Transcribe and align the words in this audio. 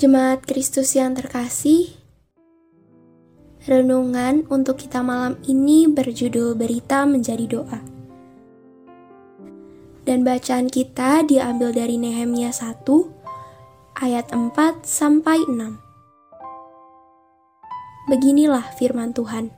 Jemaat 0.00 0.48
Kristus 0.48 0.96
yang 0.96 1.12
terkasih, 1.12 1.92
renungan 3.68 4.48
untuk 4.48 4.80
kita 4.80 5.04
malam 5.04 5.36
ini 5.44 5.92
berjudul 5.92 6.56
Berita 6.56 7.04
Menjadi 7.04 7.44
Doa. 7.44 7.84
Dan 10.08 10.24
bacaan 10.24 10.72
kita 10.72 11.28
diambil 11.28 11.76
dari 11.76 12.00
Nehemia 12.00 12.48
1 12.48 12.80
ayat 14.00 14.32
4 14.32 14.88
sampai 14.88 15.36
6. 15.44 15.68
Beginilah 18.08 18.72
firman 18.80 19.12
Tuhan. 19.12 19.52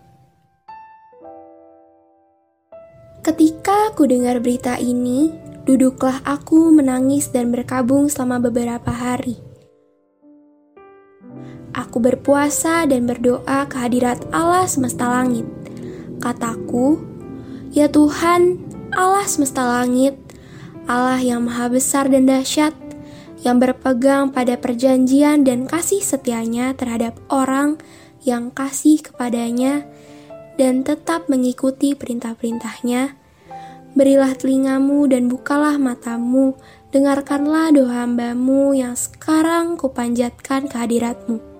Ketika 3.22 3.94
aku 3.94 4.10
dengar 4.10 4.42
berita 4.42 4.74
ini, 4.74 5.30
duduklah 5.62 6.18
aku 6.26 6.74
menangis 6.74 7.30
dan 7.30 7.54
berkabung 7.54 8.10
selama 8.10 8.50
beberapa 8.50 8.90
hari 8.90 9.51
Aku 11.92 12.00
berpuasa 12.00 12.88
dan 12.88 13.04
berdoa 13.04 13.68
kehadirat 13.68 14.24
Allah 14.32 14.64
semesta 14.64 15.12
langit. 15.12 15.44
Kataku, 16.24 16.96
Ya 17.68 17.84
Tuhan, 17.84 18.64
Allah 18.96 19.28
semesta 19.28 19.60
langit, 19.60 20.16
Allah 20.88 21.20
yang 21.20 21.44
maha 21.44 21.68
besar 21.68 22.08
dan 22.08 22.24
dahsyat, 22.24 22.72
yang 23.44 23.60
berpegang 23.60 24.32
pada 24.32 24.56
perjanjian 24.56 25.44
dan 25.44 25.68
kasih 25.68 26.00
setianya 26.00 26.72
terhadap 26.72 27.12
orang 27.28 27.76
yang 28.24 28.48
kasih 28.48 29.04
kepadanya 29.04 29.84
dan 30.56 30.88
tetap 30.88 31.28
mengikuti 31.28 31.92
perintah-perintahnya, 31.92 33.20
berilah 33.92 34.32
telingamu 34.32 35.04
dan 35.12 35.28
bukalah 35.28 35.76
matamu, 35.76 36.56
dengarkanlah 36.88 37.68
doa 37.68 38.08
hambamu 38.08 38.72
yang 38.72 38.96
sekarang 38.96 39.76
kupanjatkan 39.76 40.72
kehadiratmu 40.72 41.51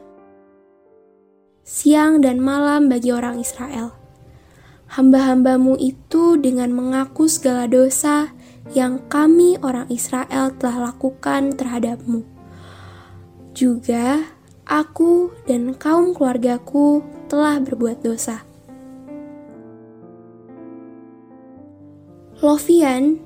siang 1.72 2.20
dan 2.20 2.36
malam 2.36 2.92
bagi 2.92 3.08
orang 3.16 3.40
Israel. 3.40 3.96
Hamba-hambamu 4.92 5.80
itu 5.80 6.36
dengan 6.36 6.68
mengaku 6.68 7.24
segala 7.32 7.64
dosa 7.64 8.28
yang 8.76 9.00
kami 9.08 9.56
orang 9.64 9.88
Israel 9.88 10.52
telah 10.60 10.92
lakukan 10.92 11.56
terhadapmu. 11.56 12.28
Juga 13.56 14.20
aku 14.68 15.32
dan 15.48 15.72
kaum 15.72 16.12
keluargaku 16.12 17.00
telah 17.32 17.56
berbuat 17.56 18.04
dosa. 18.04 18.44
Lovian, 22.44 23.16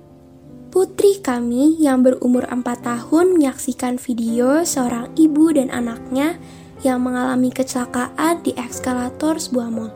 putri 0.71 1.19
kami 1.19 1.83
yang 1.83 2.07
berumur 2.07 2.47
4 2.47 2.63
tahun 2.63 3.35
menyaksikan 3.35 3.99
video 3.99 4.63
seorang 4.63 5.11
ibu 5.19 5.51
dan 5.51 5.67
anaknya 5.75 6.39
yang 6.85 7.01
mengalami 7.01 7.49
kecelakaan 7.55 8.45
di 8.45 8.53
ekskalator 8.57 9.41
sebuah 9.41 9.69
mall. 9.73 9.93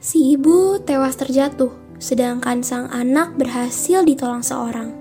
Si 0.00 0.32
ibu 0.32 0.80
tewas 0.80 1.14
terjatuh, 1.20 1.70
sedangkan 2.00 2.64
sang 2.64 2.88
anak 2.88 3.36
berhasil 3.36 4.00
ditolong 4.02 4.40
seorang. 4.40 4.96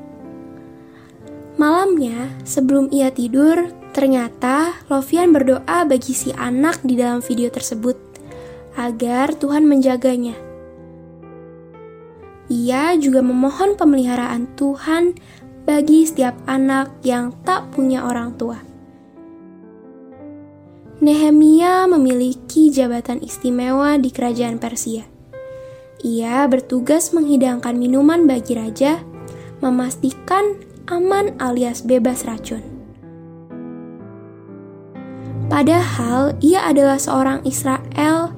Malamnya, 1.55 2.35
sebelum 2.43 2.91
ia 2.91 3.11
tidur, 3.11 3.71
ternyata 3.95 4.79
Lovian 4.91 5.31
berdoa 5.31 5.87
bagi 5.87 6.11
si 6.11 6.35
anak 6.35 6.83
di 6.83 6.99
dalam 6.99 7.19
video 7.23 7.47
tersebut 7.47 7.95
agar 8.79 9.35
Tuhan 9.35 9.67
menjaganya. 9.67 10.35
Ia 12.47 12.95
juga 12.97 13.19
memohon 13.21 13.75
pemeliharaan 13.75 14.51
Tuhan 14.55 15.15
bagi 15.67 16.07
setiap 16.07 16.33
anak 16.47 16.89
yang 17.05 17.35
tak 17.43 17.69
punya 17.75 18.07
orang 18.07 18.33
tua. 18.39 18.68
Nehemia 20.99 21.87
memiliki 21.87 22.67
jabatan 22.67 23.23
istimewa 23.23 23.95
di 23.95 24.11
kerajaan 24.11 24.59
Persia. 24.59 25.07
Ia 26.03 26.43
bertugas 26.51 27.15
menghidangkan 27.15 27.71
minuman 27.79 28.27
bagi 28.27 28.59
raja, 28.59 28.99
memastikan 29.63 30.59
aman 30.91 31.39
alias 31.39 31.87
bebas 31.87 32.27
racun. 32.27 32.59
Padahal 35.47 36.35
ia 36.43 36.67
adalah 36.67 36.99
seorang 36.99 37.47
Israel 37.47 38.35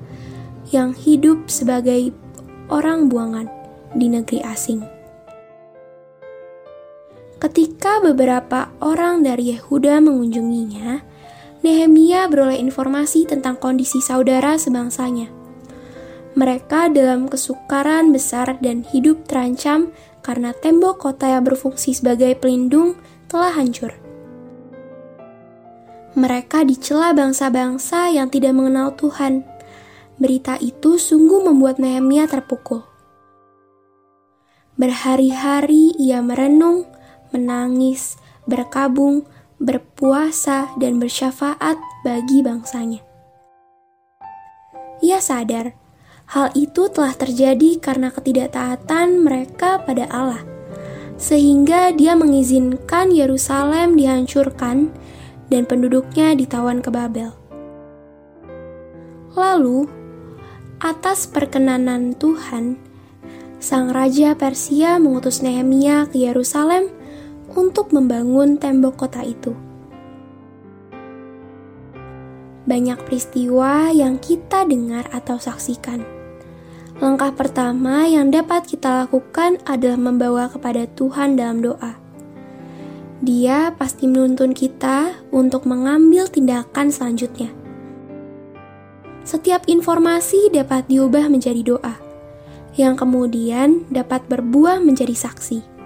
yang 0.70 0.94
hidup 0.94 1.50
sebagai 1.50 2.14
orang 2.70 3.10
buangan 3.10 3.50
di 3.98 4.06
negeri 4.06 4.46
asing. 4.46 4.86
Ketika 7.42 8.06
beberapa 8.06 8.70
orang 8.86 9.26
dari 9.26 9.50
Yehuda 9.50 9.98
mengunjunginya, 9.98 11.11
Nehemia 11.62 12.26
beroleh 12.26 12.58
informasi 12.58 13.30
tentang 13.30 13.58
kondisi 13.62 14.02
saudara 14.02 14.58
sebangsanya. 14.58 15.30
Mereka 16.34 16.90
dalam 16.90 17.30
kesukaran 17.30 18.10
besar 18.10 18.58
dan 18.66 18.82
hidup 18.82 19.30
terancam 19.30 19.94
karena 20.26 20.58
tembok 20.58 20.98
kota 20.98 21.30
yang 21.30 21.46
berfungsi 21.46 21.94
sebagai 21.94 22.34
pelindung 22.40 22.98
telah 23.30 23.54
hancur. 23.54 23.94
Mereka 26.18 26.68
dicela 26.68 27.14
bangsa-bangsa 27.16 28.12
yang 28.12 28.28
tidak 28.28 28.52
mengenal 28.52 28.98
Tuhan. 28.98 29.48
Berita 30.20 30.60
itu 30.60 31.00
sungguh 31.00 31.46
membuat 31.46 31.80
Nehemia 31.80 32.28
terpukul. 32.28 32.84
Berhari-hari 34.76 35.94
ia 35.96 36.20
merenung, 36.26 36.90
menangis, 37.32 38.20
berkabung, 38.44 39.24
berpuasa, 39.62 40.74
dan 40.82 40.98
bersyafaat 40.98 41.78
bagi 42.02 42.42
bangsanya. 42.42 43.06
Ia 45.06 45.22
sadar 45.22 45.78
hal 46.34 46.50
itu 46.58 46.90
telah 46.90 47.14
terjadi 47.14 47.78
karena 47.78 48.10
ketidaktaatan 48.10 49.22
mereka 49.22 49.86
pada 49.86 50.10
Allah, 50.10 50.42
sehingga 51.22 51.94
dia 51.94 52.18
mengizinkan 52.18 53.14
Yerusalem 53.14 53.94
dihancurkan 53.94 54.90
dan 55.54 55.70
penduduknya 55.70 56.34
ditawan 56.34 56.82
ke 56.82 56.90
Babel. 56.90 57.30
Lalu, 59.38 59.86
atas 60.82 61.30
perkenanan 61.30 62.18
Tuhan, 62.18 62.82
sang 63.62 63.94
raja 63.94 64.34
Persia 64.34 64.98
mengutus 64.98 65.46
Nehemia 65.46 66.10
ke 66.10 66.26
Yerusalem 66.26 67.01
untuk 67.56 67.92
membangun 67.96 68.56
tembok 68.56 69.08
kota 69.08 69.24
itu. 69.26 69.56
Banyak 72.62 73.04
peristiwa 73.10 73.90
yang 73.90 74.22
kita 74.22 74.64
dengar 74.70 75.10
atau 75.10 75.42
saksikan. 75.42 76.06
Langkah 77.02 77.34
pertama 77.34 78.06
yang 78.06 78.30
dapat 78.30 78.70
kita 78.70 79.04
lakukan 79.04 79.58
adalah 79.66 79.98
membawa 79.98 80.46
kepada 80.46 80.86
Tuhan 80.86 81.34
dalam 81.34 81.66
doa. 81.66 81.98
Dia 83.26 83.74
pasti 83.74 84.06
menuntun 84.06 84.54
kita 84.54 85.26
untuk 85.34 85.66
mengambil 85.66 86.30
tindakan 86.30 86.94
selanjutnya. 86.94 87.50
Setiap 89.26 89.66
informasi 89.66 90.50
dapat 90.54 90.86
diubah 90.90 91.30
menjadi 91.30 91.62
doa, 91.62 91.98
yang 92.78 92.98
kemudian 92.98 93.86
dapat 93.90 94.26
berbuah 94.26 94.82
menjadi 94.82 95.14
saksi. 95.14 95.81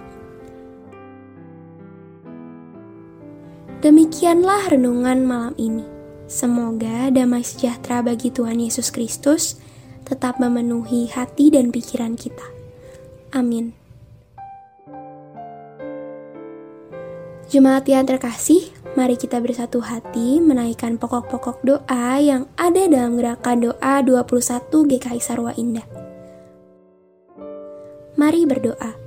Demikianlah 3.86 4.74
renungan 4.74 5.22
malam 5.22 5.54
ini. 5.62 5.86
Semoga 6.26 7.06
damai 7.06 7.46
sejahtera 7.46 8.02
bagi 8.02 8.34
Tuhan 8.34 8.58
Yesus 8.58 8.90
Kristus 8.90 9.62
tetap 10.02 10.42
memenuhi 10.42 11.06
hati 11.06 11.54
dan 11.54 11.70
pikiran 11.70 12.18
kita. 12.18 12.42
Amin. 13.30 13.78
Jemaat 17.46 17.86
yang 17.86 18.10
terkasih, 18.10 18.74
mari 18.98 19.14
kita 19.14 19.38
bersatu 19.38 19.78
hati 19.78 20.42
menaikkan 20.42 20.98
pokok-pokok 20.98 21.62
doa 21.62 22.18
yang 22.18 22.50
ada 22.58 22.90
dalam 22.90 23.14
gerakan 23.14 23.70
doa 23.70 24.02
21 24.02 24.66
GKI 24.66 25.22
Sarwa 25.22 25.54
Indah. 25.54 25.86
Mari 28.18 28.50
berdoa. 28.50 29.05